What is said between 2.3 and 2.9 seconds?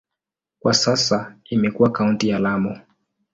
Lamu.